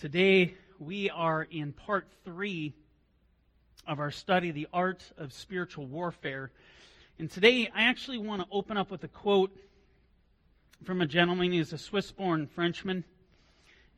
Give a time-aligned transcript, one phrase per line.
[0.00, 2.72] Today, we are in part three
[3.86, 6.50] of our study, The Art of Spiritual Warfare.
[7.18, 9.54] And today, I actually want to open up with a quote
[10.84, 11.52] from a gentleman.
[11.52, 13.04] He's a Swiss born Frenchman.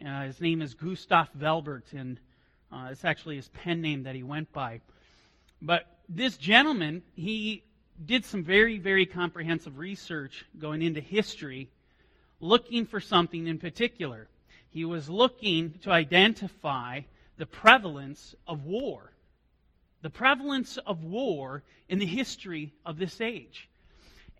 [0.04, 2.18] Uh, his name is Gustav Velbert, and
[2.72, 4.80] uh, it's actually his pen name that he went by.
[5.60, 7.62] But this gentleman, he
[8.04, 11.68] did some very, very comprehensive research going into history,
[12.40, 14.26] looking for something in particular.
[14.72, 17.02] He was looking to identify
[17.36, 19.12] the prevalence of war.
[20.00, 23.68] The prevalence of war in the history of this age.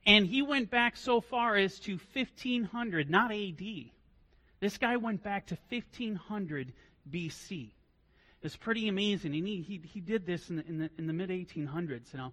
[0.07, 3.63] And he went back so far as to 1500, not AD.
[4.59, 6.73] This guy went back to 1500
[7.11, 7.71] BC.
[8.43, 9.35] It's pretty amazing.
[9.35, 12.15] And he, he, he did this in the, in the, in the mid 1800s.
[12.15, 12.33] Now,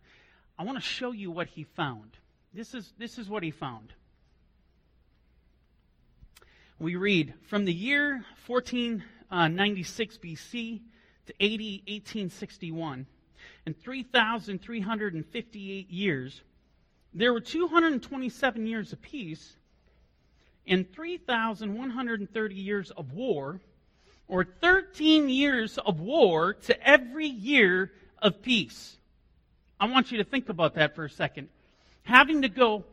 [0.58, 2.12] I want to show you what he found.
[2.54, 3.94] This is, this is what he found
[6.80, 10.80] we read from the year 1496 BC
[11.26, 13.06] to 80, 1861,
[13.66, 16.42] in 3,358 years,
[17.14, 19.58] there were 227 years of peace
[20.66, 23.60] and 3,130 years of war,
[24.28, 28.98] or 13 years of war to every year of peace.
[29.80, 31.50] I want you to think about that for a second.
[32.04, 32.86] Having to go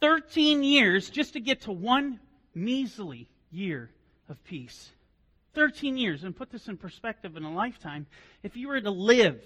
[0.00, 2.20] 13 years just to get to one
[2.56, 3.90] measly year
[4.28, 4.90] of peace.
[5.54, 8.06] 13 years, and put this in perspective in a lifetime,
[8.42, 9.40] if you were to live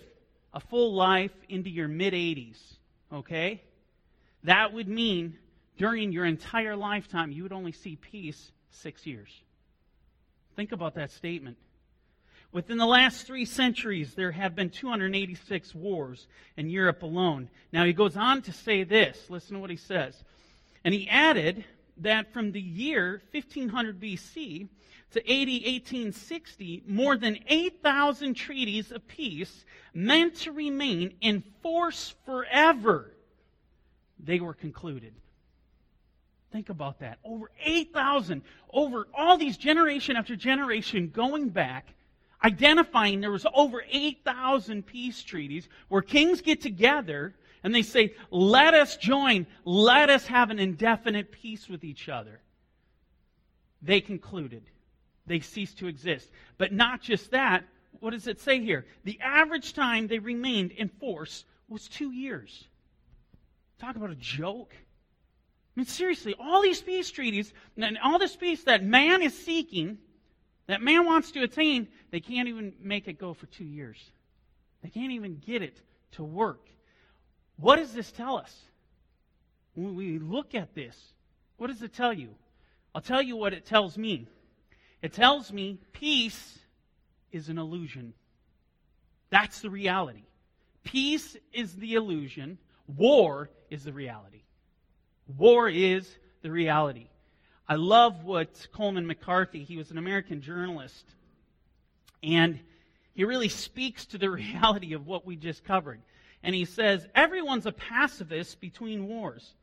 [0.53, 2.59] a full life into your mid 80s,
[3.13, 3.63] okay,
[4.45, 5.37] that would mean
[5.77, 9.29] during your entire lifetime you would only see peace six years.
[10.57, 11.57] Think about that statement.
[12.53, 17.49] Within the last three centuries, there have been 286 wars in Europe alone.
[17.73, 19.31] Now, he goes on to say this.
[19.31, 20.25] Listen to what he says.
[20.85, 21.65] And he added
[22.03, 24.69] that from the year 1500 BC
[25.13, 33.13] to AD 1860, more than 8,000 treaties of peace meant to remain in force forever,
[34.19, 35.15] they were concluded.
[36.53, 37.19] Think about that.
[37.25, 38.43] Over 8,000,
[38.73, 41.95] over all these generation after generation going back,
[42.43, 48.75] identifying there was over 8,000 peace treaties where kings get together and they say, let
[48.75, 52.41] us join, let us have an indefinite peace with each other.
[53.83, 54.63] They concluded.
[55.27, 56.31] They ceased to exist.
[56.59, 57.65] But not just that,
[58.01, 58.87] what does it say here?
[59.05, 62.65] The average time they remained in force was two years.
[63.79, 64.75] Talk about a joke.
[64.75, 69.99] I mean, seriously, all these peace treaties and all this peace that man is seeking,
[70.67, 73.99] that man wants to attain, they can't even make it go for two years.
[74.83, 75.81] They can't even get it
[76.13, 76.67] to work.
[77.61, 78.55] What does this tell us?
[79.75, 80.97] When we look at this,
[81.59, 82.31] what does it tell you?
[82.95, 84.27] I'll tell you what it tells me.
[85.03, 86.59] It tells me peace
[87.33, 88.15] is an illusion.
[89.29, 90.25] That's the reality.
[90.85, 92.59] Peace is the illusion.
[92.97, 94.43] War is the reality.
[95.39, 97.09] War is the reality.
[97.69, 101.05] I love what Coleman McCarthy, he was an American journalist,
[102.23, 102.59] and
[103.15, 106.01] he really speaks to the reality of what we just covered
[106.43, 109.55] and he says, Everyone's a pacifist between wars.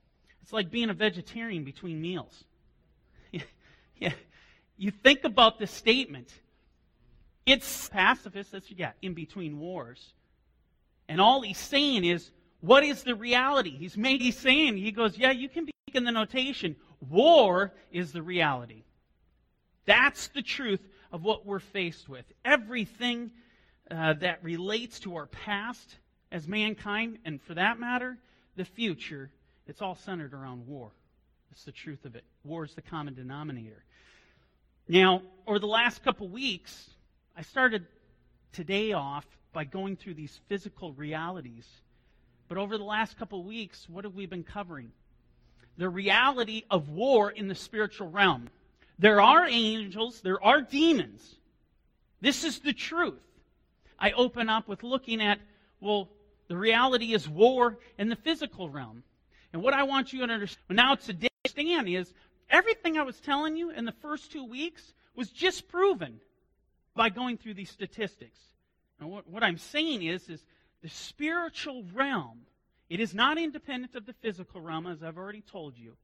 [0.41, 2.45] It's like being a vegetarian between meals.
[3.97, 4.13] yeah.
[4.77, 6.31] You think about this statement.
[7.45, 10.13] It's pacifist, that's yeah, in between wars.
[11.09, 12.29] And all he's saying is,
[12.61, 13.71] what is the reality?
[13.71, 16.75] He's made he's saying, he goes, Yeah, you can be in the notation.
[17.09, 18.83] War is the reality.
[19.85, 22.25] That's the truth of what we're faced with.
[22.43, 23.31] Everything
[23.89, 25.95] uh, that relates to our past
[26.31, 28.17] as mankind, and for that matter,
[28.55, 29.29] the future,
[29.67, 30.91] it's all centered around war.
[31.49, 32.23] That's the truth of it.
[32.43, 33.83] War is the common denominator.
[34.87, 36.89] Now, over the last couple weeks,
[37.35, 37.85] I started
[38.53, 41.67] today off by going through these physical realities.
[42.47, 44.91] But over the last couple weeks, what have we been covering?
[45.77, 48.49] The reality of war in the spiritual realm.
[48.99, 51.35] There are angels, there are demons.
[52.21, 53.21] This is the truth.
[53.99, 55.39] I open up with looking at,
[55.81, 56.09] well,
[56.47, 59.03] the reality is war in the physical realm.
[59.53, 62.13] And what I want you to understand now today is
[62.49, 66.19] everything I was telling you in the first two weeks was just proven
[66.95, 68.39] by going through these statistics.
[68.99, 70.45] And what, what I'm saying is, is
[70.81, 72.41] the spiritual realm,
[72.89, 75.95] it is not independent of the physical realm, as I've already told you,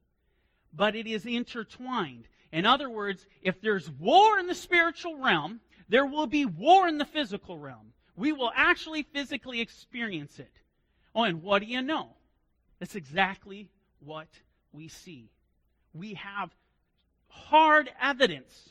[0.72, 2.26] but it is intertwined.
[2.52, 6.98] In other words, if there's war in the spiritual realm, there will be war in
[6.98, 7.92] the physical realm.
[8.16, 10.52] We will actually physically experience it.
[11.14, 12.10] Oh, and what do you know?
[12.78, 13.68] That's exactly
[14.00, 14.28] what
[14.72, 15.30] we see.
[15.92, 16.50] We have
[17.28, 18.70] hard evidence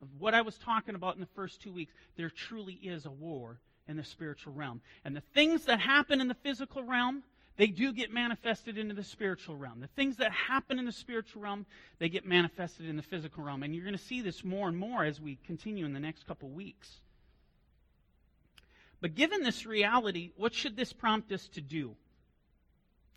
[0.00, 3.10] of what I was talking about in the first two weeks, there truly is a
[3.10, 4.80] war in the spiritual realm.
[5.04, 7.22] And the things that happen in the physical realm,
[7.56, 9.80] they do get manifested into the spiritual realm.
[9.80, 11.66] The things that happen in the spiritual realm,
[11.98, 13.62] they get manifested in the physical realm.
[13.62, 16.26] And you're going to see this more and more as we continue in the next
[16.26, 17.00] couple weeks.
[19.00, 21.94] But given this reality, what should this prompt us to do?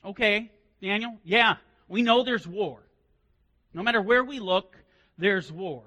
[0.05, 0.51] Okay,
[0.81, 1.57] Daniel, yeah,
[1.87, 2.83] we know there's war.
[3.73, 4.77] No matter where we look,
[5.17, 5.83] there's war.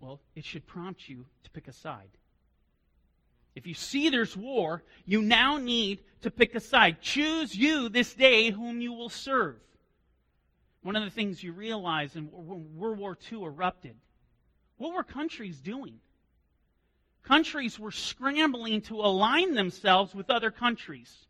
[0.00, 2.10] Well, it should prompt you to pick a side.
[3.54, 7.00] If you see there's war, you now need to pick a side.
[7.00, 9.56] Choose you this day whom you will serve.
[10.82, 12.30] One of the things you realize when
[12.76, 13.94] World War II erupted,
[14.78, 16.00] what were countries doing?
[17.22, 21.26] Countries were scrambling to align themselves with other countries.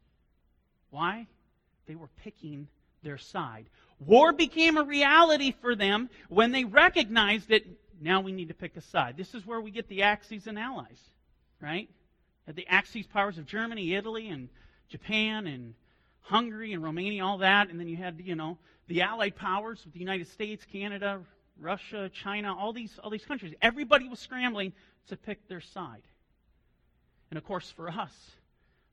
[0.91, 1.27] Why?
[1.87, 2.69] They were picking
[3.03, 3.67] their side.
[3.99, 7.65] War became a reality for them when they recognized that
[8.00, 9.17] now we need to pick a side.
[9.17, 11.00] This is where we get the Axis and Allies,
[11.61, 11.89] right?
[12.47, 14.49] The Axis powers of Germany, Italy, and
[14.88, 15.75] Japan, and
[16.23, 17.71] Hungary, and Romania, all that.
[17.71, 21.21] And then you had, you know, the Allied powers with the United States, Canada,
[21.61, 23.55] Russia, China, all these, all these countries.
[23.62, 24.73] Everybody was scrambling
[25.08, 26.02] to pick their side.
[27.31, 28.12] And of course, for us,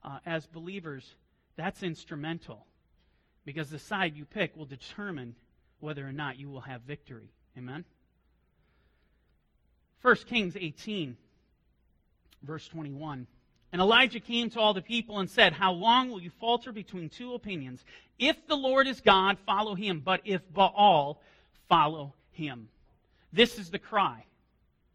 [0.03, 1.15] uh, as believers,
[1.55, 2.65] that's instrumental
[3.45, 5.35] because the side you pick will determine
[5.79, 7.29] whether or not you will have victory.
[7.57, 7.83] Amen?
[10.01, 11.17] 1 Kings 18,
[12.43, 13.27] verse 21.
[13.71, 17.09] And Elijah came to all the people and said, How long will you falter between
[17.09, 17.83] two opinions?
[18.17, 20.01] If the Lord is God, follow him.
[20.03, 21.21] But if Baal,
[21.67, 22.69] follow him.
[23.31, 24.25] This is the cry.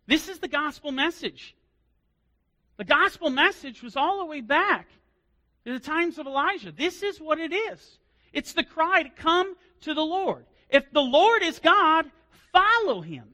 [0.07, 1.55] This is the gospel message.
[2.77, 4.89] The gospel message was all the way back
[5.65, 6.73] in the times of Elijah.
[6.73, 7.99] This is what it is.
[8.33, 10.45] It's the cry to come to the Lord.
[10.69, 12.11] If the Lord is God,
[12.53, 13.29] follow him.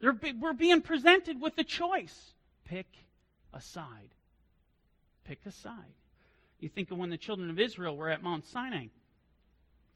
[0.00, 2.32] We're being presented with a choice.
[2.64, 2.86] Pick
[3.54, 4.14] a side.
[5.24, 5.94] Pick a side.
[6.60, 8.86] You think of when the children of Israel were at Mount Sinai.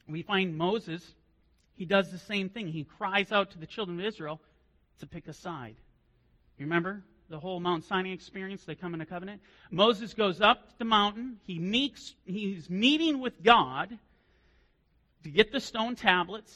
[0.09, 1.15] We find Moses,
[1.75, 2.69] he does the same thing.
[2.69, 4.41] He cries out to the children of Israel
[5.03, 5.77] to pick a side.
[6.59, 7.05] You remember?
[7.33, 9.41] the whole Mount Sinai experience, they come in a covenant.
[9.71, 11.39] Moses goes up the mountain.
[11.47, 13.99] He meets, he's meeting with God
[15.25, 16.55] to get the stone tablets.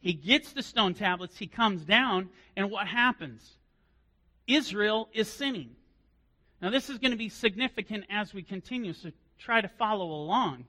[0.00, 1.38] He gets the stone tablets.
[1.38, 3.48] He comes down, and what happens?
[4.48, 5.70] Israel is sinning.
[6.60, 10.64] Now, this is going to be significant as we continue, so try to follow along.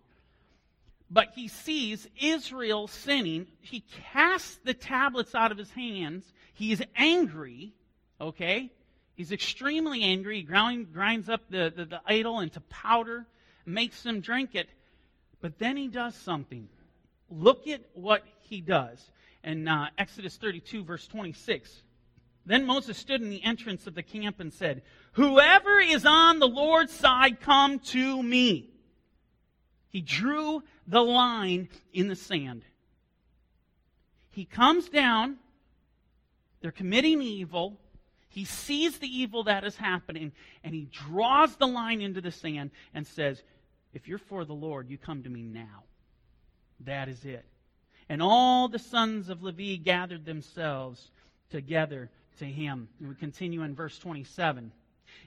[1.13, 3.45] But he sees Israel sinning.
[3.62, 3.81] He
[4.12, 6.25] casts the tablets out of his hands.
[6.56, 7.75] He is angry,
[8.19, 8.71] okay?
[9.13, 10.38] He's extremely angry.
[10.38, 13.27] He grind, grinds up the, the, the idol into powder,
[13.63, 14.69] makes them drink it.
[15.39, 16.68] But then he does something.
[17.30, 19.12] Look at what he does.
[19.44, 21.83] In uh, Exodus 32, verse 26.
[22.48, 24.81] Then Moses stood in the entrance of the camp and said,
[25.12, 28.72] Whoever is on the Lord's side, come to me.
[29.94, 32.63] He drew the line in the sand.
[34.31, 35.38] He comes down.
[36.62, 37.78] They're committing evil.
[38.28, 40.31] He sees the evil that is happening
[40.63, 43.44] and he draws the line into the sand and says,
[43.94, 45.84] If you're for the Lord, you come to me now.
[46.80, 47.45] That is it.
[48.10, 51.12] And all the sons of Levi gathered themselves
[51.51, 52.10] together
[52.40, 52.90] to him.
[53.00, 54.71] And we continue in verse 27.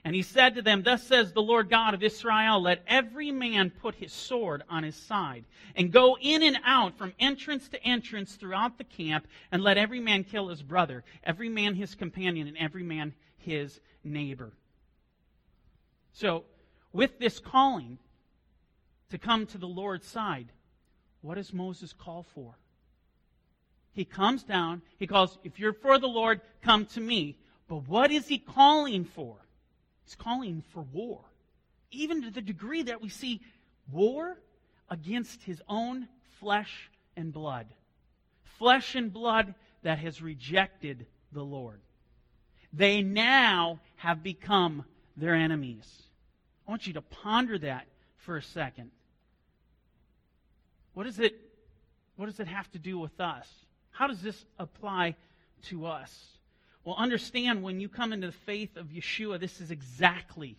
[0.03, 3.69] And he said to them, Thus says the Lord God of Israel, let every man
[3.69, 8.35] put his sword on his side, and go in and out from entrance to entrance
[8.35, 12.57] throughout the camp, and let every man kill his brother, every man his companion, and
[12.57, 14.53] every man his neighbor.
[16.13, 16.45] So,
[16.93, 17.97] with this calling
[19.09, 20.47] to come to the Lord's side,
[21.21, 22.55] what does Moses call for?
[23.93, 27.37] He comes down, he calls, If you're for the Lord, come to me.
[27.67, 29.35] But what is he calling for?
[30.07, 31.19] He's calling for war.
[31.91, 33.41] Even to the degree that we see
[33.91, 34.37] war
[34.89, 36.07] against his own
[36.39, 37.67] flesh and blood.
[38.57, 41.81] Flesh and blood that has rejected the Lord.
[42.71, 44.85] They now have become
[45.17, 46.03] their enemies.
[46.65, 48.91] I want you to ponder that for a second.
[50.93, 51.37] What does it,
[52.15, 53.47] what does it have to do with us?
[53.91, 55.17] How does this apply
[55.63, 56.36] to us?
[56.87, 60.55] Well, understand when you come into the faith of Yeshua, this is exactly,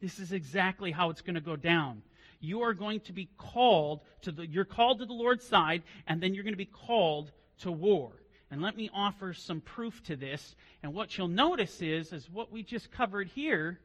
[0.00, 2.00] this is exactly how it's going to go down.
[2.40, 6.22] You are going to be called to the, you're called to the Lord's side, and
[6.22, 8.12] then you're going to be called to war.
[8.50, 10.56] And let me offer some proof to this.
[10.82, 13.78] And what you'll notice is, is what we just covered here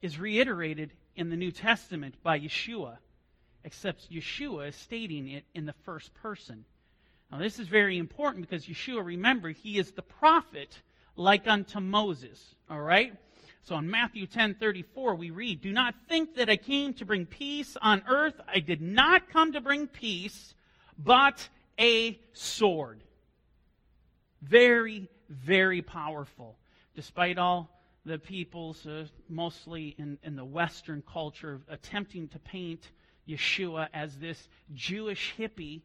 [0.00, 2.98] is reiterated in the New Testament by Yeshua,
[3.64, 6.64] except Yeshua is stating it in the first person.
[7.30, 10.80] Now, this is very important because Yeshua, remember, he is the prophet
[11.16, 12.54] like unto Moses.
[12.70, 13.14] All right?
[13.62, 17.26] So in Matthew 10 34, we read, Do not think that I came to bring
[17.26, 18.40] peace on earth.
[18.46, 20.54] I did not come to bring peace,
[20.96, 21.46] but
[21.78, 23.02] a sword.
[24.40, 26.56] Very, very powerful.
[26.94, 27.68] Despite all
[28.06, 32.90] the peoples, uh, mostly in, in the Western culture, attempting to paint
[33.28, 35.82] Yeshua as this Jewish hippie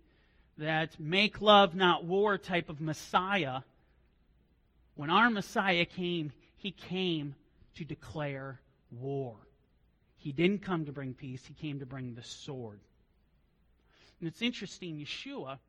[0.57, 3.61] that make love, not war type of Messiah.
[4.95, 7.35] When our Messiah came, he came
[7.75, 8.59] to declare
[8.91, 9.35] war.
[10.17, 12.79] He didn't come to bring peace, he came to bring the sword.
[14.19, 15.59] And it's interesting, Yeshua,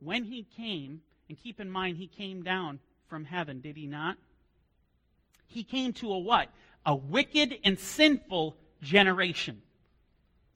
[0.00, 4.16] when he came, and keep in mind he came down from heaven, did he not?
[5.46, 6.48] He came to a what?
[6.84, 9.62] A wicked and sinful generation.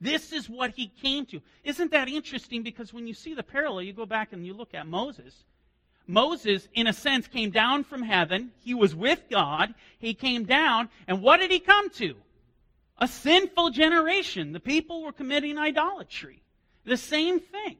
[0.00, 1.40] This is what he came to.
[1.64, 2.62] Isn't that interesting?
[2.62, 5.44] Because when you see the parallel, you go back and you look at Moses.
[6.06, 8.52] Moses, in a sense, came down from heaven.
[8.60, 9.74] He was with God.
[9.98, 12.14] He came down, and what did he come to?
[12.98, 14.52] A sinful generation.
[14.52, 16.42] The people were committing idolatry.
[16.84, 17.76] The same thing.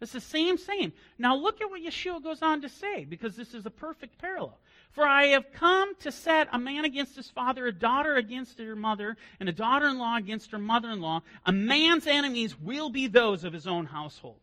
[0.00, 0.92] It's the same same.
[1.18, 4.58] Now look at what Yeshua goes on to say, because this is a perfect parallel.
[4.90, 8.74] For I have come to set a man against his father, a daughter against her
[8.74, 11.22] mother, and a daughter in law against her mother in law.
[11.46, 14.40] A man's enemies will be those of his own household.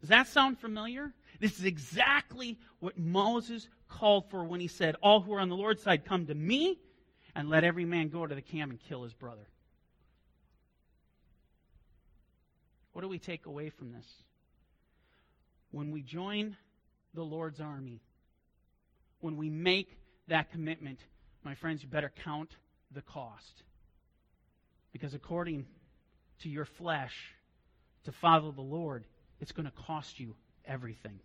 [0.00, 1.12] Does that sound familiar?
[1.38, 5.56] This is exactly what Moses called for when he said, All who are on the
[5.56, 6.78] Lord's side come to me,
[7.34, 9.46] and let every man go to the camp and kill his brother.
[12.92, 14.06] What do we take away from this?
[15.70, 16.56] When we join
[17.14, 18.00] the Lord's army,
[19.22, 19.88] when we make
[20.28, 20.98] that commitment,
[21.44, 22.50] my friends, you better count
[22.94, 23.62] the cost.
[24.92, 25.64] Because according
[26.42, 27.14] to your flesh,
[28.04, 29.04] to follow the Lord,
[29.40, 30.34] it's going to cost you
[30.66, 31.18] everything.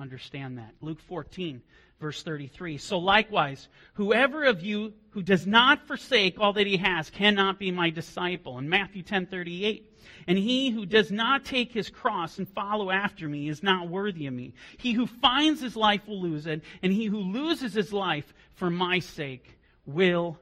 [0.00, 0.74] Understand that.
[0.80, 1.60] Luke 14,
[2.00, 2.78] verse 33.
[2.78, 7.70] So likewise, whoever of you who does not forsake all that he has cannot be
[7.70, 8.58] my disciple.
[8.58, 9.86] In Matthew 10, 38.
[10.26, 14.26] And he who does not take his cross and follow after me is not worthy
[14.26, 14.54] of me.
[14.78, 18.70] He who finds his life will lose it, and he who loses his life for
[18.70, 20.38] my sake will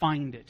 [0.00, 0.48] find it.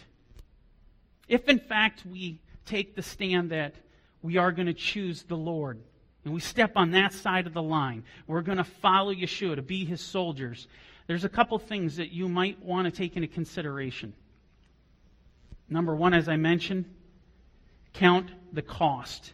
[1.28, 3.74] If in fact we take the stand that
[4.22, 5.80] we are going to choose the Lord,
[6.24, 9.62] and we step on that side of the line, we're going to follow Yeshua to
[9.62, 10.66] be his soldiers,
[11.06, 14.14] there's a couple things that you might want to take into consideration.
[15.68, 16.86] Number one, as I mentioned,
[17.92, 19.32] count the cost.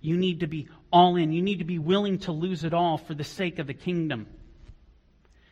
[0.00, 1.32] You need to be all in.
[1.32, 4.26] You need to be willing to lose it all for the sake of the kingdom.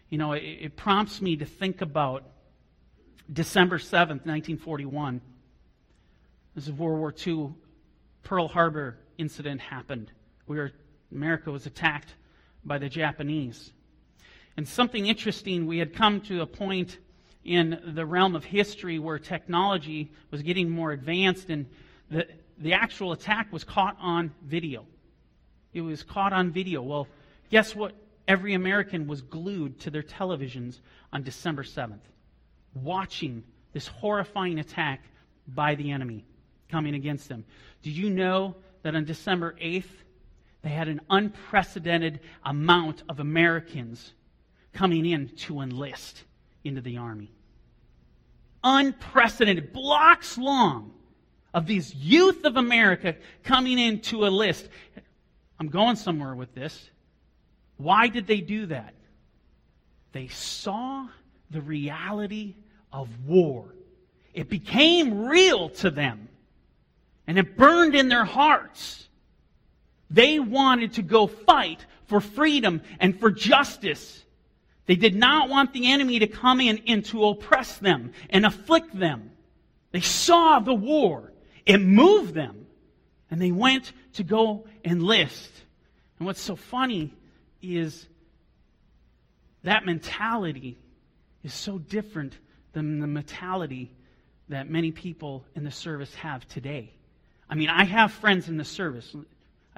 [0.09, 2.25] You know, it, it prompts me to think about
[3.31, 5.21] December 7th, 1941.
[6.55, 7.55] This is World War II.
[8.23, 10.11] Pearl Harbor incident happened.
[10.49, 10.73] We were,
[11.13, 12.15] America was attacked
[12.65, 13.73] by the Japanese.
[14.57, 16.99] And something interesting, we had come to a point
[17.45, 21.67] in the realm of history where technology was getting more advanced and
[22.11, 22.27] the,
[22.59, 24.85] the actual attack was caught on video.
[25.73, 26.83] It was caught on video.
[26.83, 27.07] Well,
[27.51, 27.95] guess what?
[28.27, 30.81] Every American was glued to their televisions
[31.13, 32.01] on December 7th,
[32.75, 35.03] watching this horrifying attack
[35.47, 36.25] by the enemy
[36.69, 37.45] coming against them.
[37.83, 39.85] Did you know that on December 8th,
[40.63, 44.13] they had an unprecedented amount of Americans
[44.73, 46.25] coming in to enlist
[46.65, 47.33] into the army?
[48.65, 50.93] Unprecedented, blocks long
[51.55, 54.69] of these youth of America coming into a list.
[55.59, 56.91] I'm going somewhere with this.
[57.77, 58.95] Why did they do that?
[60.13, 61.07] They saw
[61.51, 62.57] the reality
[62.93, 63.75] of war.
[64.35, 66.29] It became real to them.
[67.27, 69.08] And it burned in their hearts.
[70.11, 74.25] They wanted to go fight for freedom and for justice.
[74.87, 78.99] They did not want the enemy to come in and to oppress them and afflict
[78.99, 79.33] them.
[79.93, 81.33] They saw the war.
[81.67, 82.67] It moved them.
[83.31, 85.51] And they went to go enlist.
[86.19, 87.13] And what's so funny
[87.61, 88.07] is
[89.65, 90.79] that mentality
[91.43, 92.39] is so different
[92.73, 93.91] than the mentality
[94.49, 96.93] that many people in the service have today.
[97.51, 99.15] I mean, I have friends in the service.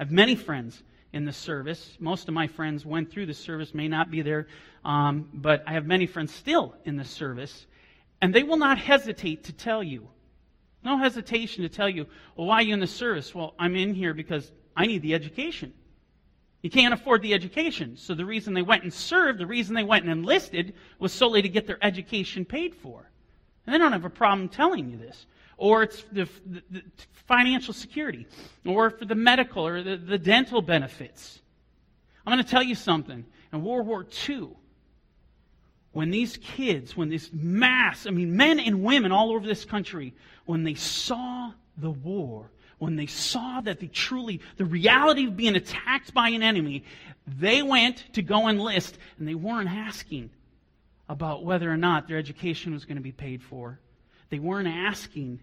[0.01, 0.81] I have many friends
[1.13, 1.95] in the service.
[1.99, 4.47] Most of my friends went through the service, may not be there,
[4.83, 7.67] um, but I have many friends still in the service.
[8.19, 10.07] And they will not hesitate to tell you
[10.83, 13.35] no hesitation to tell you, well, why are you in the service?
[13.35, 15.71] Well, I'm in here because I need the education.
[16.63, 17.95] You can't afford the education.
[17.95, 21.43] So the reason they went and served, the reason they went and enlisted was solely
[21.43, 23.07] to get their education paid for.
[23.67, 25.27] And they don't have a problem telling you this.
[25.61, 26.81] Or it's the, the, the
[27.27, 28.25] financial security,
[28.65, 31.39] or for the medical or the, the dental benefits.
[32.25, 33.23] I'm going to tell you something.
[33.53, 34.49] In World War II,
[35.91, 40.15] when these kids, when this mass, I mean, men and women all over this country,
[40.47, 42.49] when they saw the war,
[42.79, 46.85] when they saw that the truly, the reality of being attacked by an enemy,
[47.27, 50.31] they went to go enlist and they weren't asking
[51.07, 53.79] about whether or not their education was going to be paid for.
[54.31, 55.39] They weren't asking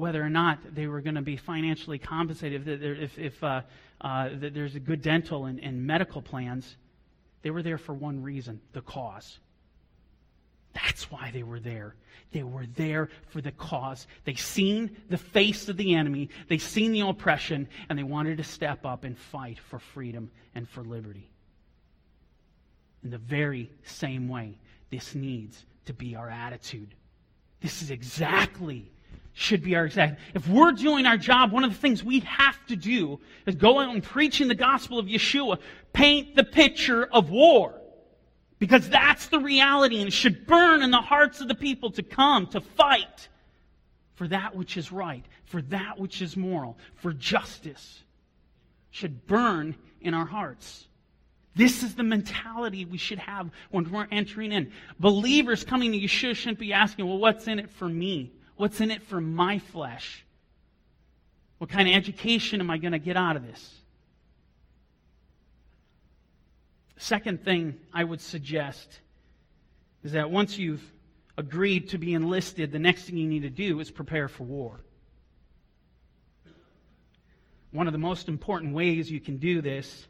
[0.00, 3.60] whether or not they were going to be financially compensated, if, if, uh,
[4.00, 6.76] uh, there's a good dental and, and medical plans.
[7.42, 9.38] They were there for one reason the cause.
[10.72, 11.96] That's why they were there.
[12.32, 14.06] They were there for the cause.
[14.24, 18.44] They seen the face of the enemy, they seen the oppression, and they wanted to
[18.44, 21.28] step up and fight for freedom and for liberty.
[23.04, 24.56] In the very same way,
[24.90, 26.94] this needs to be our attitude.
[27.60, 28.90] This is exactly
[29.32, 30.20] should be our exact.
[30.34, 33.78] If we're doing our job, one of the things we have to do is go
[33.78, 35.58] out and preaching the gospel of Yeshua,
[35.92, 37.74] paint the picture of war.
[38.58, 42.02] Because that's the reality and it should burn in the hearts of the people to
[42.02, 43.28] come, to fight
[44.14, 48.02] for that which is right, for that which is moral, for justice.
[48.90, 50.86] Should burn in our hearts.
[51.54, 54.72] This is the mentality we should have when we're entering in.
[54.98, 58.30] Believers coming to Yeshua shouldn't be asking, well, what's in it for me?
[58.60, 60.22] What's in it for my flesh?
[61.56, 63.74] What kind of education am I going to get out of this?
[66.98, 69.00] Second thing I would suggest
[70.04, 70.84] is that once you've
[71.38, 74.78] agreed to be enlisted, the next thing you need to do is prepare for war.
[77.70, 80.06] One of the most important ways you can do this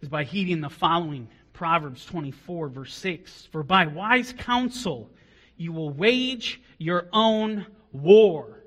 [0.00, 3.46] is by heeding the following Proverbs 24, verse 6.
[3.52, 5.10] For by wise counsel
[5.56, 8.64] you will wage your own war.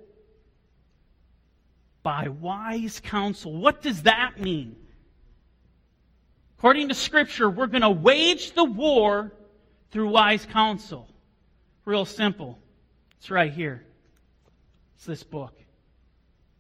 [2.04, 3.54] By wise counsel.
[3.54, 4.76] What does that mean?
[6.58, 9.34] According to Scripture, we're going to wage the war
[9.92, 11.08] through wise counsel.
[11.86, 12.58] Real simple.
[13.18, 13.86] It's right here.
[14.96, 15.54] It's this book.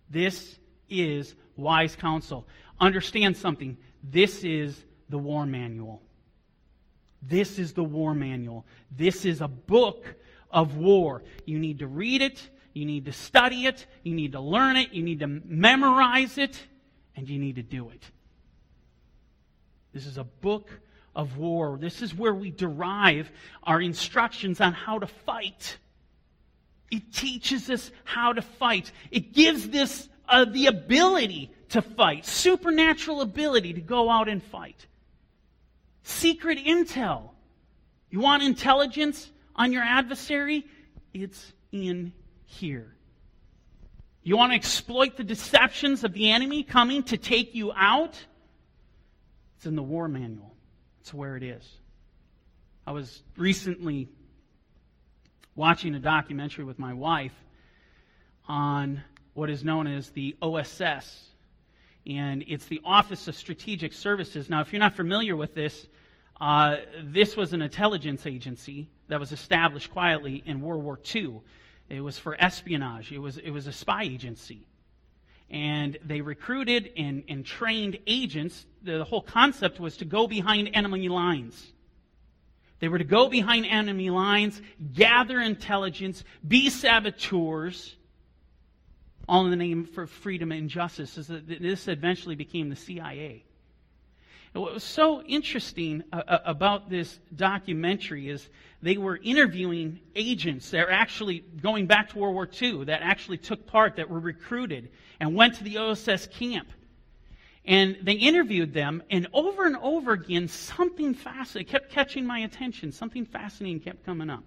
[0.10, 0.60] This
[0.90, 2.48] is wise counsel.
[2.80, 3.78] Understand something.
[4.04, 6.02] This is the war manual.
[7.22, 8.66] This is the war manual.
[8.92, 10.16] This is a book
[10.52, 11.24] of war.
[11.46, 12.50] You need to read it.
[12.74, 13.86] You need to study it.
[14.04, 14.94] You need to learn it.
[14.94, 16.62] You need to memorize it.
[17.16, 18.04] And you need to do it.
[19.94, 20.70] This is a book
[21.16, 21.78] of war.
[21.82, 23.32] This is where we derive
[23.64, 25.78] our instructions on how to fight.
[26.92, 28.92] It teaches us how to fight.
[29.10, 34.86] It gives this uh, the ability to fight, supernatural ability to go out and fight.
[36.08, 37.32] Secret intel.
[38.10, 40.66] You want intelligence on your adversary?
[41.14, 42.14] It's in
[42.46, 42.96] here.
[44.24, 48.18] You want to exploit the deceptions of the enemy coming to take you out?
[49.58, 50.56] It's in the war manual.
[51.02, 51.70] It's where it is.
[52.86, 54.08] I was recently
[55.56, 57.36] watching a documentary with my wife
[58.48, 61.26] on what is known as the OSS.
[62.06, 64.50] And it's the Office of Strategic Services.
[64.50, 65.86] Now, if you're not familiar with this,
[66.40, 71.42] uh, this was an intelligence agency that was established quietly in World War II.
[71.90, 74.68] It was for espionage, it was, it was a spy agency
[75.50, 78.66] and they recruited and, and trained agents.
[78.84, 81.74] The, the whole concept was to go behind enemy lines.
[82.80, 84.62] They were to go behind enemy lines,
[84.94, 87.96] gather intelligence, be saboteurs,
[89.28, 91.16] all in the name for freedom and justice.
[91.16, 93.44] This eventually became the CIA.
[94.54, 98.50] And what was so interesting uh, uh, about this documentary is
[98.82, 103.38] they were interviewing agents that are actually going back to World War II, that actually
[103.38, 106.70] took part, that were recruited and went to the OSS camp.
[107.66, 112.94] And they interviewed them, and over and over again, something fascinating kept catching my attention.
[112.94, 114.44] Something fascinating kept coming up.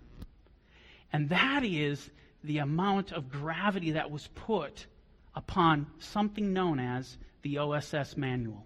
[1.12, 2.08] And that is
[2.44, 4.86] the amount of gravity that was put
[5.34, 8.64] upon something known as the OSS manual.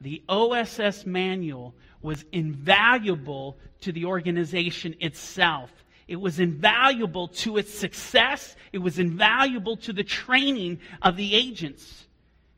[0.00, 5.70] The OSS manual was invaluable to the organization itself.
[6.06, 8.56] It was invaluable to its success.
[8.72, 12.06] It was invaluable to the training of the agents.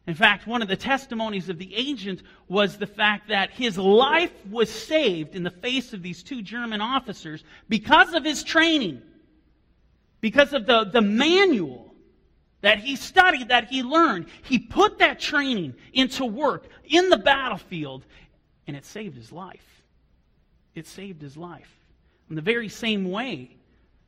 [0.06, 4.32] In fact, one of the testimonies of the agent was the fact that his life
[4.46, 9.02] was saved in the face of these two German officers because of his training,
[10.20, 11.89] because of the, the manual
[12.60, 14.26] that he studied, that he learned.
[14.42, 18.04] He put that training into work in the battlefield,
[18.66, 19.82] and it saved his life.
[20.74, 21.70] It saved his life.
[22.28, 23.56] In the very same way,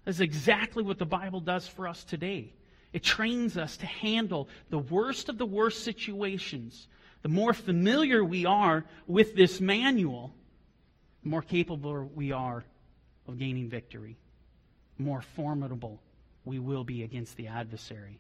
[0.05, 2.53] that's exactly what the Bible does for us today.
[2.93, 6.89] It trains us to handle the worst of the worst situations,
[7.23, 10.35] the more familiar we are with this manual,
[11.23, 12.65] the more capable we are
[13.27, 14.19] of gaining victory,
[14.99, 16.01] the more formidable
[16.45, 18.19] we will be against the adversary.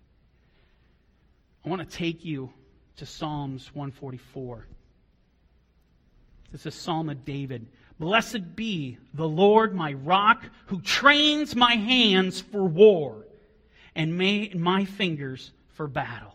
[1.64, 2.52] I want to take you
[2.96, 4.66] to Psalms 144.
[6.50, 7.66] This is psalm of David.
[7.98, 13.26] Blessed be the Lord my rock who trains my hands for war
[13.94, 16.34] and made my fingers for battle.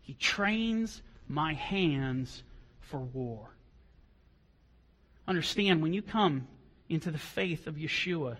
[0.00, 2.42] He trains my hands
[2.80, 3.50] for war.
[5.26, 6.46] Understand, when you come
[6.88, 8.36] into the faith of Yeshua,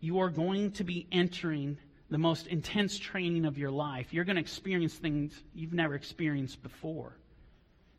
[0.00, 1.78] you are going to be entering
[2.10, 4.12] the most intense training of your life.
[4.12, 7.16] You're going to experience things you've never experienced before.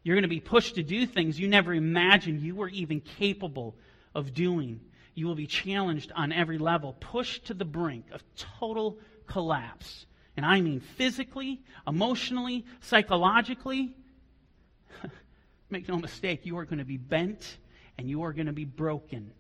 [0.04, 3.76] You're going to be pushed to do things you never imagined you were even capable
[4.14, 4.82] of doing.
[5.14, 10.06] You will be challenged on every level, pushed to the brink of total collapse.
[10.36, 13.94] And I mean physically, emotionally, psychologically.
[15.70, 17.58] Make no mistake, you are going to be bent
[17.98, 19.32] and you are going to be broken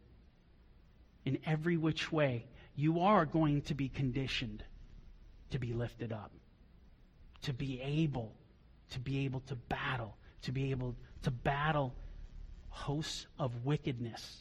[1.25, 2.45] in every which way.
[2.81, 4.63] You are going to be conditioned
[5.51, 6.31] to be lifted up,
[7.43, 8.33] to be able,
[8.89, 11.93] to be able to battle, to be able to battle
[12.69, 14.39] hosts of wickedness,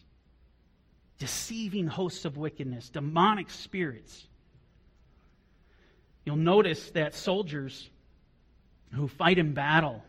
[1.19, 4.27] deceiving hosts of wickedness, demonic spirits.
[6.25, 7.91] You'll notice that soldiers
[8.95, 10.03] who fight in battle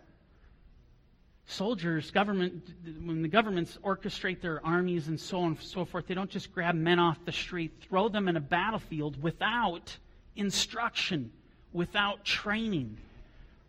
[1.52, 2.64] soldiers, government,
[3.04, 6.54] when the governments orchestrate their armies and so on and so forth, they don't just
[6.54, 9.96] grab men off the street, throw them in a battlefield without
[10.36, 11.32] instruction,
[11.74, 12.98] without training.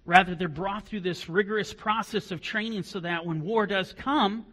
[0.05, 4.45] Rather, they're brought through this rigorous process of training so that when war does come,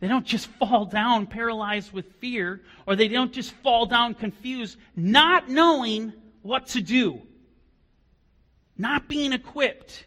[0.00, 4.76] they don't just fall down paralyzed with fear, or they don't just fall down confused,
[4.96, 7.22] not knowing what to do,
[8.76, 10.06] not being equipped.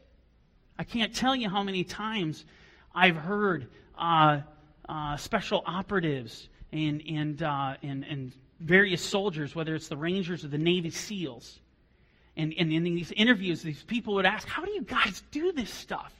[0.77, 2.45] I can't tell you how many times
[2.93, 4.41] I've heard uh,
[4.87, 10.49] uh, special operatives and, and, uh, and, and various soldiers, whether it's the Rangers or
[10.49, 11.59] the Navy SEALs,
[12.37, 15.69] and, and in these interviews, these people would ask, How do you guys do this
[15.69, 16.13] stuff?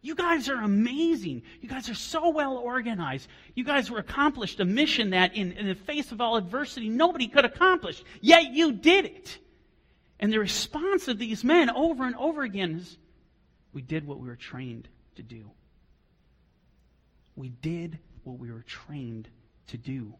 [0.00, 1.42] You guys are amazing.
[1.60, 3.28] You guys are so well organized.
[3.54, 7.28] You guys were accomplished a mission that, in, in the face of all adversity, nobody
[7.28, 8.02] could accomplish.
[8.20, 9.38] Yet you did it.
[10.18, 12.98] And the response of these men over and over again is,
[13.72, 15.50] we did what we were trained to do.
[17.36, 19.28] We did what we were trained
[19.68, 20.12] to do.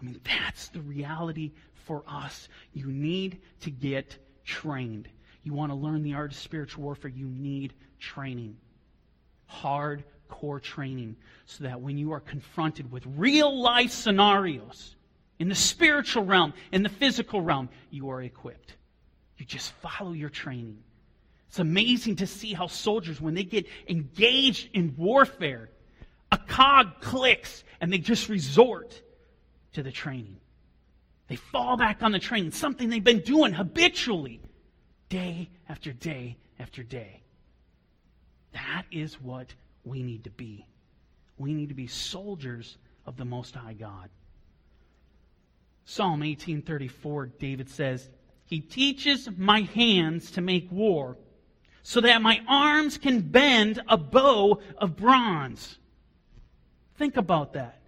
[0.00, 1.52] I mean, that's the reality
[1.86, 2.48] for us.
[2.72, 5.08] You need to get trained.
[5.42, 8.56] You want to learn the art of spiritual warfare, you need training.
[9.46, 14.96] Hard core training so that when you are confronted with real life scenarios
[15.38, 18.76] in the spiritual realm, in the physical realm, you are equipped.
[19.36, 20.78] You just follow your training.
[21.54, 25.68] It's amazing to see how soldiers, when they get engaged in warfare,
[26.32, 29.00] a cog clicks and they just resort
[29.74, 30.38] to the training.
[31.28, 34.40] They fall back on the training, something they've been doing habitually,
[35.08, 37.22] day after day after day.
[38.52, 40.66] That is what we need to be.
[41.38, 44.08] We need to be soldiers of the Most High God.
[45.84, 48.10] Psalm 1834, David says,
[48.44, 51.16] He teaches my hands to make war
[51.86, 55.78] so that my arms can bend a bow of bronze.
[56.96, 57.78] Think about that.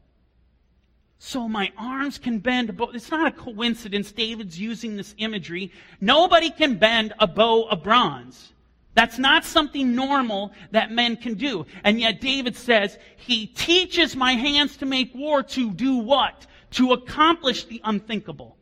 [1.18, 2.90] So my arms can bend a bow.
[2.92, 5.72] It's not a coincidence David's using this imagery.
[5.98, 8.52] Nobody can bend a bow of bronze.
[8.92, 11.64] That's not something normal that men can do.
[11.82, 16.46] And yet David says, He teaches my hands to make war to do what?
[16.72, 18.58] To accomplish the unthinkable.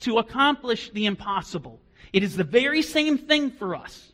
[0.00, 1.80] To accomplish the impossible.
[2.12, 4.11] It is the very same thing for us.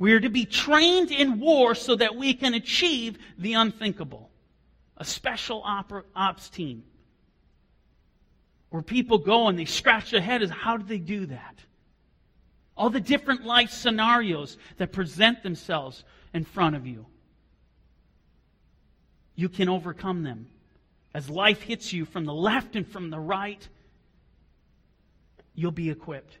[0.00, 4.30] We are to be trained in war so that we can achieve the unthinkable.
[4.96, 6.84] A special ops team.
[8.70, 11.58] Where people go and they scratch their head as how do they do that?
[12.78, 17.04] All the different life scenarios that present themselves in front of you.
[19.34, 20.46] You can overcome them.
[21.12, 23.68] As life hits you from the left and from the right,
[25.54, 26.38] you'll be equipped.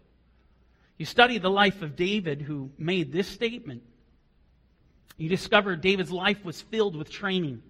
[1.00, 3.82] You study the life of David, who made this statement.
[5.16, 7.62] You discover David's life was filled with training.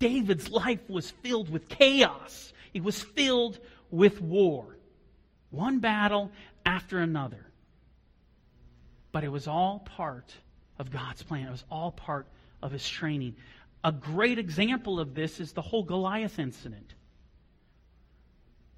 [0.00, 2.52] David's life was filled with chaos.
[2.74, 3.60] It was filled
[3.92, 4.76] with war.
[5.50, 6.32] One battle
[6.66, 7.46] after another.
[9.12, 10.34] But it was all part
[10.80, 11.46] of God's plan.
[11.46, 12.26] It was all part
[12.60, 13.36] of his training.
[13.84, 16.94] A great example of this is the whole Goliath incident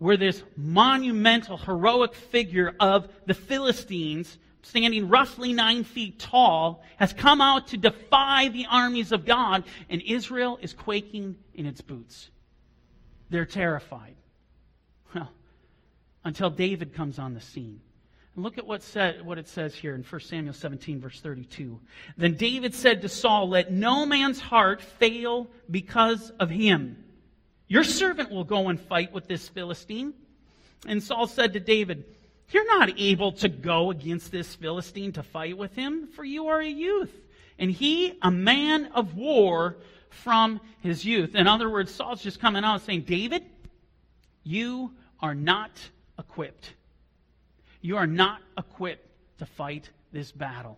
[0.01, 7.41] where this monumental, heroic figure of the Philistines standing roughly nine feet tall, has come
[7.41, 12.31] out to defy the armies of God, and Israel is quaking in its boots.
[13.29, 14.17] They're terrified.
[15.15, 15.31] Well,
[16.25, 17.81] until David comes on the scene.
[18.35, 21.79] And look at what, said, what it says here in 1 Samuel 17, verse 32.
[22.17, 27.05] Then David said to Saul, Let no man's heart fail because of him.
[27.71, 30.13] Your servant will go and fight with this Philistine.
[30.89, 32.05] And Saul said to David,
[32.51, 36.61] You're not able to go against this Philistine to fight with him, for you are
[36.61, 37.15] a youth,
[37.61, 39.77] and he a man of war
[40.09, 41.37] from his youth.
[41.37, 43.45] In other words, Saul's just coming out saying, David,
[44.43, 45.71] you are not
[46.19, 46.75] equipped.
[47.83, 49.07] You are not equipped
[49.39, 50.77] to fight this battle.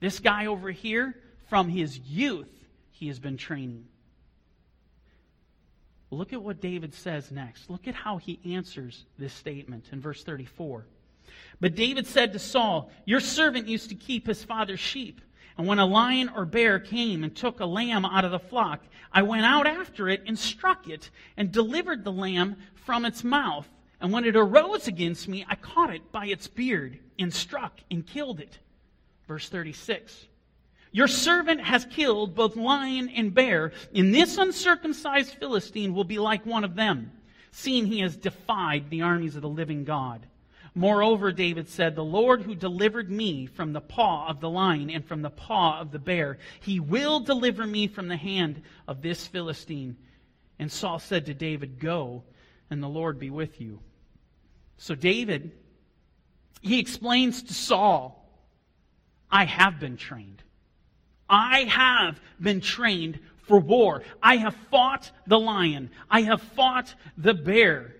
[0.00, 1.14] This guy over here,
[1.50, 2.48] from his youth,
[2.90, 3.84] he has been training.
[6.14, 7.68] Look at what David says next.
[7.68, 10.86] Look at how he answers this statement in verse 34.
[11.60, 15.20] But David said to Saul, Your servant used to keep his father's sheep.
[15.56, 18.82] And when a lion or bear came and took a lamb out of the flock,
[19.12, 23.68] I went out after it and struck it and delivered the lamb from its mouth.
[24.00, 28.06] And when it arose against me, I caught it by its beard and struck and
[28.06, 28.58] killed it.
[29.28, 30.26] Verse 36.
[30.94, 36.46] Your servant has killed both lion and bear, and this uncircumcised Philistine will be like
[36.46, 37.10] one of them,
[37.50, 40.24] seeing he has defied the armies of the living God.
[40.72, 45.04] Moreover, David said, The Lord who delivered me from the paw of the lion and
[45.04, 49.26] from the paw of the bear, he will deliver me from the hand of this
[49.26, 49.96] Philistine.
[50.60, 52.22] And Saul said to David, Go,
[52.70, 53.80] and the Lord be with you.
[54.78, 55.50] So David,
[56.62, 58.30] he explains to Saul,
[59.28, 60.43] I have been trained.
[61.28, 64.02] I have been trained for war.
[64.22, 65.90] I have fought the lion.
[66.10, 67.94] I have fought the bear.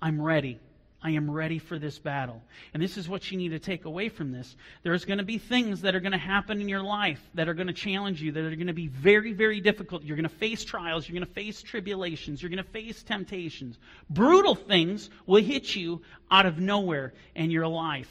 [0.00, 0.60] I'm ready.
[1.04, 2.42] I am ready for this battle.
[2.72, 4.56] And this is what you need to take away from this.
[4.82, 7.52] There's going to be things that are going to happen in your life that are
[7.52, 10.02] going to challenge you, that are going to be very, very difficult.
[10.02, 11.06] You're going to face trials.
[11.06, 12.40] You're going to face tribulations.
[12.40, 13.78] You're going to face temptations.
[14.08, 18.10] Brutal things will hit you out of nowhere in your life.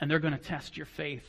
[0.00, 1.28] And they're going to test your faith.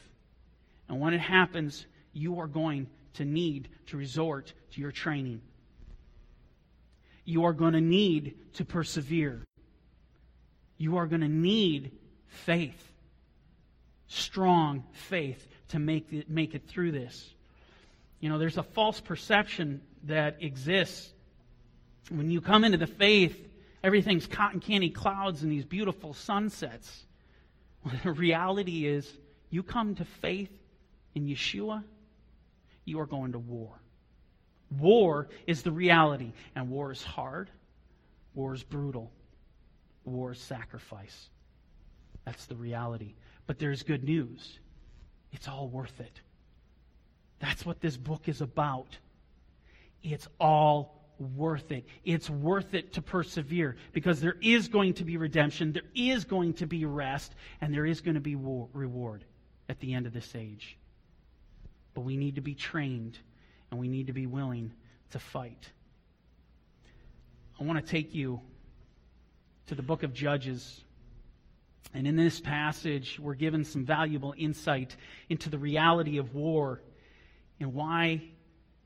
[0.90, 5.42] And when it happens, you are going to need to resort to your training.
[7.26, 9.44] You are going to need to persevere
[10.84, 11.92] you are going to need
[12.28, 12.92] faith,
[14.08, 17.34] strong faith, to make it, make it through this.
[18.20, 21.12] You know, there's a false perception that exists.
[22.10, 23.48] When you come into the faith,
[23.84, 27.06] everything's cotton candy clouds and these beautiful sunsets.
[28.04, 29.10] The reality is,
[29.50, 30.52] you come to faith
[31.16, 31.84] in Yeshua,
[32.86, 33.80] you are going to war.
[34.80, 37.50] War is the reality, and war is hard,
[38.34, 39.12] war is brutal
[40.06, 41.30] war is sacrifice.
[42.26, 43.16] That's the reality.
[43.48, 44.60] But there's good news.
[45.32, 46.22] It's all worth it.
[47.40, 48.98] That's what this book is about.
[50.02, 51.86] It's all worth it.
[52.04, 56.54] It's worth it to persevere because there is going to be redemption, there is going
[56.56, 59.24] to be rest, and there is going to be war, reward
[59.70, 60.78] at the end of this age.
[61.94, 63.18] But we need to be trained
[63.72, 64.72] and we need to be willing
[65.12, 65.70] to fight.
[67.60, 68.42] I want to take you
[69.68, 70.84] to the book of Judges.
[71.94, 74.96] And in this passage, we're given some valuable insight
[75.30, 76.82] into the reality of war
[77.60, 78.24] and why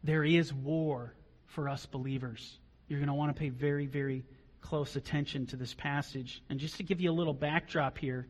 [0.04, 1.13] there is war
[1.46, 2.60] for us believers.
[2.88, 4.24] You're going to want to pay very, very
[4.62, 6.43] close attention to this passage.
[6.50, 8.28] And just to give you a little backdrop here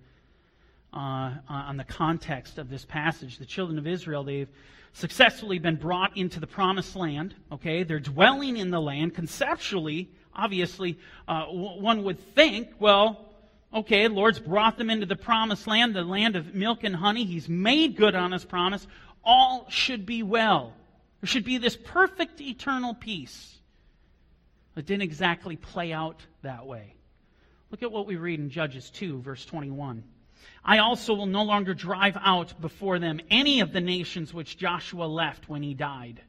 [0.94, 4.50] uh, on the context of this passage, the children of Israel, they've
[4.94, 7.36] successfully been brought into the promised land.
[7.52, 9.14] Okay, they're dwelling in the land.
[9.14, 10.98] Conceptually, obviously,
[11.28, 13.26] uh, one would think, well,
[13.74, 17.26] okay, the Lord's brought them into the promised land, the land of milk and honey.
[17.26, 18.88] He's made good on his promise.
[19.24, 20.74] All should be well.
[21.22, 23.56] There should be this perfect eternal peace.
[24.76, 26.94] It didn't exactly play out that way.
[27.72, 30.04] Look at what we read in Judges 2, verse 21.
[30.68, 35.06] I also will no longer drive out before them any of the nations which Joshua
[35.06, 36.22] left when he died,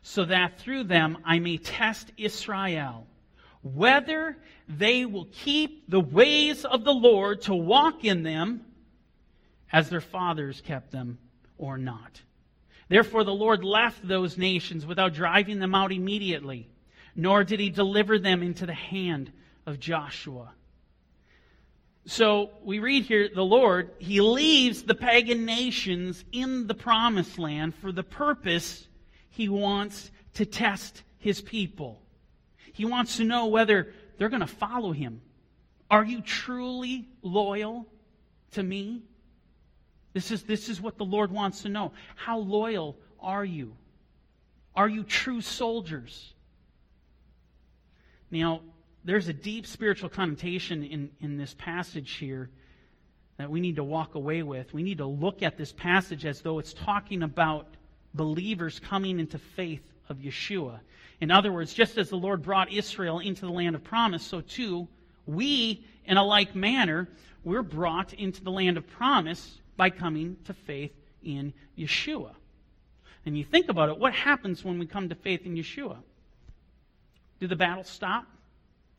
[0.00, 3.06] so that through them I may test Israel
[3.62, 4.36] whether
[4.68, 8.60] they will keep the ways of the Lord to walk in them
[9.72, 11.18] as their fathers kept them
[11.56, 12.20] or not.
[12.88, 16.68] Therefore, the Lord left those nations without driving them out immediately,
[17.16, 19.32] nor did he deliver them into the hand
[19.66, 20.52] of Joshua.
[22.06, 27.74] So we read here the Lord, he leaves the pagan nations in the promised land
[27.74, 28.86] for the purpose
[29.30, 32.00] he wants to test his people.
[32.72, 35.22] He wants to know whether they're going to follow him.
[35.90, 37.86] Are you truly loyal
[38.52, 39.02] to me?
[40.12, 41.92] This is, this is what the Lord wants to know.
[42.16, 43.74] How loyal are you?
[44.76, 46.34] Are you true soldiers?
[48.30, 48.60] Now,
[49.04, 52.50] there's a deep spiritual connotation in, in this passage here
[53.36, 54.72] that we need to walk away with.
[54.72, 57.66] We need to look at this passage as though it's talking about
[58.14, 60.80] believers coming into faith of Yeshua.
[61.20, 64.40] In other words, just as the Lord brought Israel into the land of promise, so
[64.40, 64.88] too,
[65.26, 67.08] we, in a like manner,
[67.42, 72.30] we're brought into the land of promise by coming to faith in Yeshua.
[73.26, 75.96] And you think about it, what happens when we come to faith in Yeshua?
[77.40, 78.26] Do the battles stop?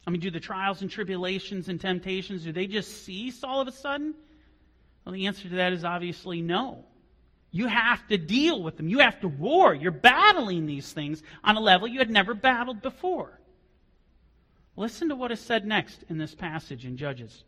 [0.05, 3.67] I mean, do the trials and tribulations and temptations, do they just cease all of
[3.67, 4.13] a sudden?
[5.03, 6.85] Well, the answer to that is obviously no.
[7.51, 8.89] You have to deal with them.
[8.89, 9.73] You have to war.
[9.73, 13.39] You're battling these things on a level you had never battled before.
[14.75, 17.43] Listen to what is said next in this passage in Judges.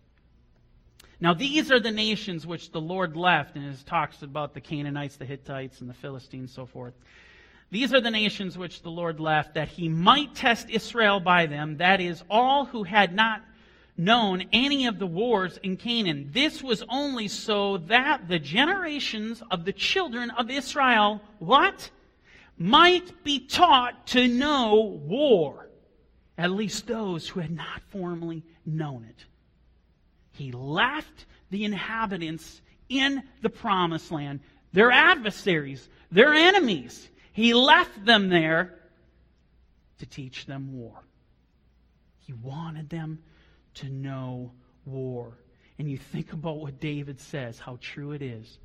[1.20, 5.18] Now, these are the nations which the Lord left, and it talks about the Canaanites,
[5.18, 6.94] the Hittites, and the Philistines, so forth.
[7.70, 11.78] These are the nations which the Lord left, that he might test Israel by them,
[11.78, 13.42] that is, all who had not
[13.98, 16.30] known any of the wars in Canaan.
[16.32, 21.90] This was only so that the generations of the children of Israel, what?
[22.58, 24.76] Might be taught to know
[25.06, 25.68] war.
[26.38, 29.26] At least those who had not formerly known it.
[30.32, 34.40] He left the inhabitants in the promised land,
[34.72, 37.10] their adversaries, their enemies.
[37.38, 38.74] He left them there
[40.00, 41.04] to teach them war.
[42.26, 43.20] He wanted them
[43.76, 44.54] to know
[44.86, 45.38] war.
[45.78, 48.58] And you think about what David says, how true it is.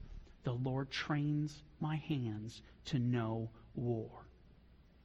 [0.45, 4.09] The Lord trains my hands to know war.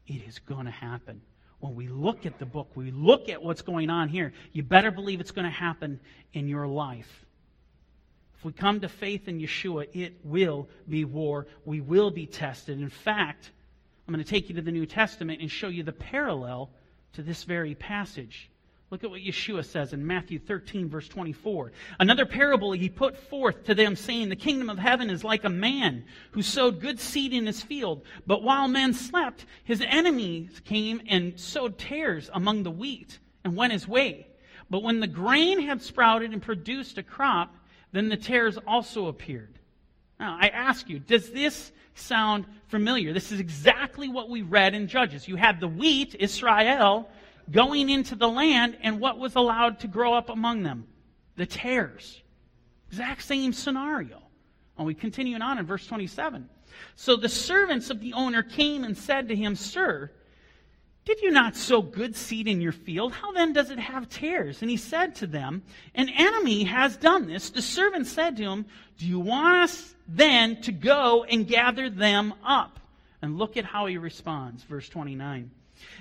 [0.08, 1.22] It is going to happen.
[1.60, 4.92] When we look at the book, we look at what's going on here, you better
[4.92, 6.00] believe it's going to happen
[6.32, 7.26] in your life.
[8.38, 11.48] If we come to faith in Yeshua, it will be war.
[11.66, 12.80] We will be tested.
[12.80, 13.52] In fact,
[14.08, 16.70] I'm going to take you to the New Testament and show you the parallel
[17.14, 18.50] to this very passage.
[18.90, 21.74] Look at what Yeshua says in Matthew 13, verse 24.
[22.00, 25.50] Another parable he put forth to them, saying, The kingdom of heaven is like a
[25.50, 28.04] man who sowed good seed in his field.
[28.26, 33.74] But while men slept, his enemies came and sowed tares among the wheat and went
[33.74, 34.28] his way.
[34.70, 37.54] But when the grain had sprouted and produced a crop,
[37.92, 39.57] then the tares also appeared.
[40.20, 43.14] Now, I ask you, does this sound familiar?
[43.14, 45.28] This is exactly what we read in Judges.
[45.28, 47.10] You had the wheat, Israel,
[47.52, 50.88] going into the land, and what was allowed to grow up among them?
[51.36, 52.22] The tares.
[52.90, 54.22] Exact same scenario.
[54.78, 56.50] And we continue on in verse 27.
[56.96, 60.12] So the servants of the owner came and said to him, Sir,
[61.08, 63.14] did you not sow good seed in your field?
[63.14, 64.62] How then does it have tares?
[64.62, 65.64] And he said to them,
[65.96, 67.50] An enemy has done this.
[67.50, 68.66] The servant said to him,
[68.98, 72.82] Do you want us then to go and gather them up?
[73.22, 75.50] And look at how he responds, verse 29.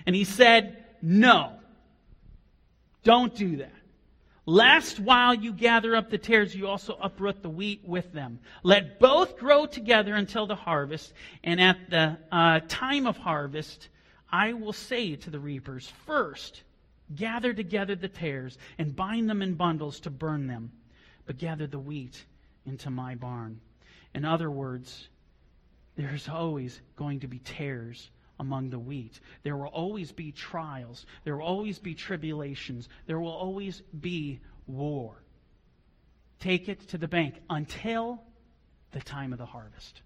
[0.07, 1.53] And he said, no.
[3.05, 3.73] Don't do that.
[4.45, 8.41] Lest while you gather up the tares, you also uproot the wheat with them.
[8.65, 11.13] Let both grow together until the harvest,
[11.45, 13.89] and at the uh, time of harvest,
[14.31, 16.63] I will say to the reapers, First,
[17.15, 20.73] gather together the tares and bind them in bundles to burn them,
[21.27, 22.25] but gather the wheat
[22.65, 23.61] into my barn.
[24.15, 25.09] In other words,
[25.97, 29.19] there's always going to be tares among the wheat.
[29.43, 31.07] There will always be trials.
[31.25, 32.89] There will always be tribulations.
[33.07, 35.15] There will always be war.
[36.41, 38.23] Take it to the bank until
[38.93, 40.03] the time of the harvest.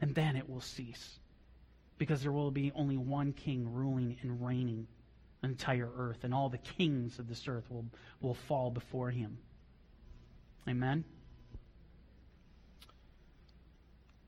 [0.00, 1.18] And then it will cease.
[1.98, 4.86] Because there will be only one king ruling and reigning
[5.42, 7.84] the entire earth, and all the kings of this earth will,
[8.20, 9.38] will fall before him.
[10.68, 11.04] Amen?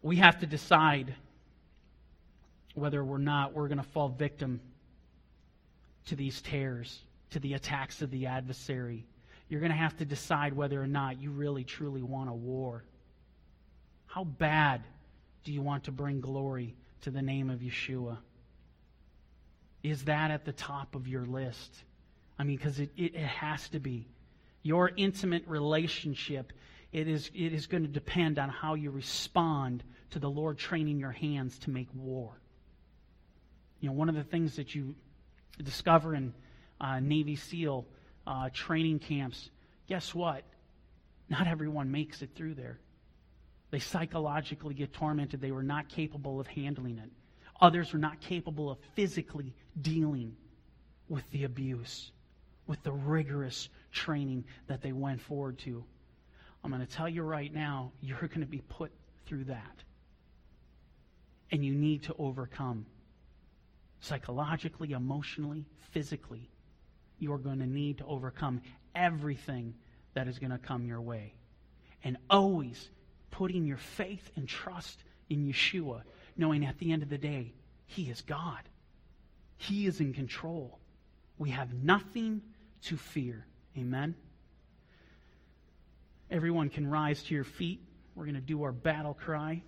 [0.02, 1.14] We have to decide
[2.74, 4.60] whether or not we're going to fall victim
[6.06, 9.04] to these tares, to the attacks of the adversary.
[9.48, 12.84] You're going to have to decide whether or not you really truly want a war.
[14.06, 14.82] How bad
[15.44, 18.18] do you want to bring glory to the name of Yeshua?
[19.82, 21.84] Is that at the top of your list?
[22.38, 24.08] I mean, because it, it, it, has to be.
[24.62, 26.52] Your intimate relationship,
[26.92, 30.98] it is, it is going to depend on how you respond to the Lord training
[30.98, 32.32] your hands to make war.
[33.80, 34.94] You know, one of the things that you
[35.62, 36.34] discover in
[36.80, 37.86] uh, Navy SEAL
[38.26, 39.50] uh, training camps,
[39.88, 40.44] guess what?
[41.28, 42.78] Not everyone makes it through there.
[43.70, 45.40] They psychologically get tormented.
[45.40, 47.10] They were not capable of handling it.
[47.60, 50.36] Others were not capable of physically dealing
[51.08, 52.10] with the abuse,
[52.66, 55.84] with the rigorous training that they went forward to.
[56.64, 58.92] I'm going to tell you right now, you're going to be put
[59.26, 59.76] through that.
[61.52, 62.86] And you need to overcome.
[64.00, 66.48] Psychologically, emotionally, physically,
[67.18, 68.62] you are going to need to overcome
[68.94, 69.74] everything
[70.14, 71.34] that is going to come your way.
[72.02, 72.88] And always
[73.40, 76.02] putting your faith and trust in Yeshua,
[76.36, 77.54] knowing at the end of the day,
[77.86, 78.60] He is God.
[79.56, 80.78] He is in control.
[81.38, 82.42] We have nothing
[82.82, 83.46] to fear.
[83.78, 84.14] Amen?
[86.30, 87.80] Everyone can rise to your feet.
[88.14, 89.62] We're going to do our battle cry.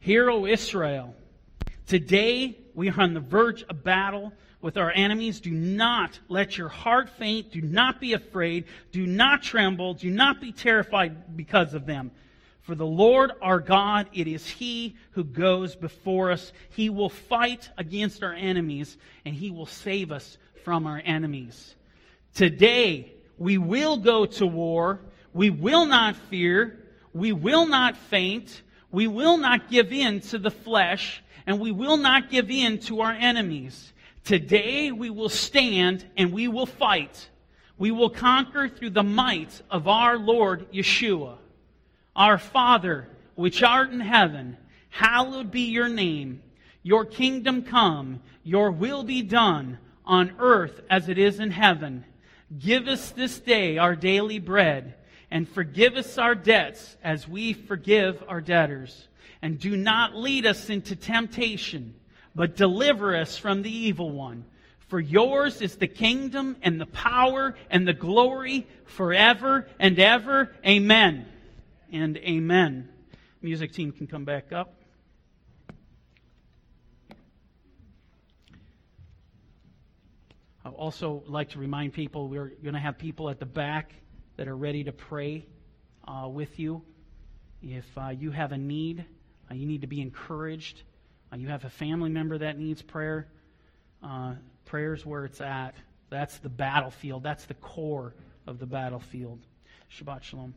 [0.00, 1.14] Hear, O Israel,
[1.86, 5.40] today we are on the verge of battle with our enemies.
[5.40, 7.52] Do not let your heart faint.
[7.52, 8.64] Do not be afraid.
[8.92, 9.94] Do not tremble.
[9.94, 12.10] Do not be terrified because of them.
[12.62, 16.52] For the Lord our God, it is He who goes before us.
[16.70, 21.74] He will fight against our enemies, and He will save us from our enemies.
[22.34, 25.00] Today, we will go to war.
[25.32, 26.84] We will not fear.
[27.12, 28.62] We will not faint.
[28.92, 33.00] We will not give in to the flesh, and we will not give in to
[33.00, 33.92] our enemies.
[34.24, 37.28] Today, we will stand and we will fight.
[37.78, 41.38] We will conquer through the might of our Lord Yeshua.
[42.14, 44.56] Our Father, which art in heaven,
[44.90, 46.42] hallowed be your name.
[46.82, 52.04] Your kingdom come, your will be done on earth as it is in heaven.
[52.58, 54.94] Give us this day our daily bread,
[55.30, 59.08] and forgive us our debts as we forgive our debtors.
[59.40, 61.94] And do not lead us into temptation,
[62.34, 64.44] but deliver us from the evil one.
[64.88, 70.52] For yours is the kingdom and the power and the glory forever and ever.
[70.66, 71.26] Amen
[71.92, 72.88] and amen.
[73.42, 74.74] Music team can come back up.
[80.64, 83.94] I'd also like to remind people we're going to have people at the back
[84.36, 85.46] that are ready to pray
[86.06, 86.82] uh, with you.
[87.62, 89.04] If uh, you have a need,
[89.50, 90.82] uh, you need to be encouraged.
[91.32, 93.26] Uh, you have a family member that needs prayer.
[94.02, 95.74] Uh, prayer's where it's at.
[96.08, 97.22] That's the battlefield.
[97.22, 98.14] That's the core
[98.46, 99.38] of the battlefield.
[99.90, 100.54] Shabbat Shalom.